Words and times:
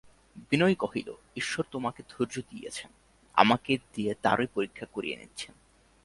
বিনয় 0.49 0.75
কহিল, 0.75 1.09
ঈশ্বর 1.35 1.63
তোমাকে 1.71 2.01
ধৈর্য 2.09 2.35
দিয়েছেন, 2.49 2.89
আমাকে 3.35 3.71
দিয়ে 3.95 4.11
তারই 4.21 4.47
পরীক্ষা 4.53 4.85
করিয়ে 4.85 5.15
নিচ্ছেন। 5.15 5.53